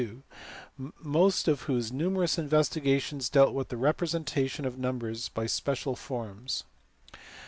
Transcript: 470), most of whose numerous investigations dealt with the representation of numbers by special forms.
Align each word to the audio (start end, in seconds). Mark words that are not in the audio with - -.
470), 0.77 0.93
most 1.07 1.47
of 1.47 1.61
whose 1.69 1.91
numerous 1.91 2.39
investigations 2.39 3.29
dealt 3.29 3.53
with 3.53 3.69
the 3.69 3.77
representation 3.77 4.65
of 4.65 4.75
numbers 4.79 5.29
by 5.29 5.45
special 5.45 5.95
forms. 5.95 6.63